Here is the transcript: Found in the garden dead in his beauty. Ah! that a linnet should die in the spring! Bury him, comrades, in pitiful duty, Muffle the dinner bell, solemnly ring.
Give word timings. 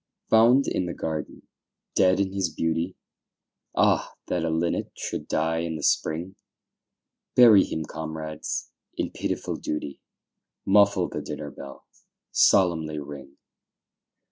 Found 0.31 0.65
in 0.67 0.87
the 0.87 0.95
garden 0.95 1.43
dead 1.95 2.19
in 2.19 2.33
his 2.33 2.49
beauty. 2.49 2.97
Ah! 3.75 4.15
that 4.29 4.43
a 4.43 4.49
linnet 4.49 4.91
should 4.97 5.27
die 5.27 5.59
in 5.59 5.75
the 5.75 5.83
spring! 5.83 6.37
Bury 7.35 7.63
him, 7.63 7.85
comrades, 7.85 8.71
in 8.97 9.11
pitiful 9.11 9.57
duty, 9.57 10.01
Muffle 10.65 11.07
the 11.07 11.21
dinner 11.21 11.51
bell, 11.51 11.85
solemnly 12.31 12.97
ring. 12.97 13.37